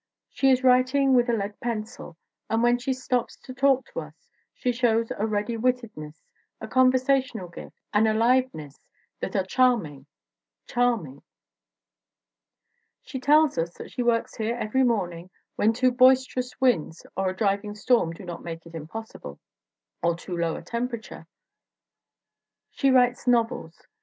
[0.31, 2.17] She is writing with a lead pencil
[2.49, 6.25] and when she stops to talk to us she shows a ready wittedness,
[6.59, 10.07] a conversational gift, an aliveness that are charming
[10.65, 11.21] charming!
[13.03, 17.35] She tells us that she works here every morning when too boisterous winds or a
[17.37, 19.39] driving storm do not make it impossible;
[20.01, 21.27] or too low a temperature.
[22.71, 23.85] She writes novels.